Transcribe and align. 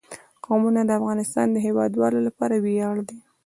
قومونه 0.45 0.81
د 0.85 0.91
افغانستان 0.99 1.47
د 1.51 1.57
هیوادوالو 1.65 2.19
لپاره 2.27 2.55
ویاړ 2.65 2.95
دی. 3.07 3.17